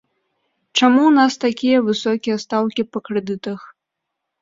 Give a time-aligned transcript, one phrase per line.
[0.79, 3.73] Чаму ў нас такія высокія стаўкі па крэдытах?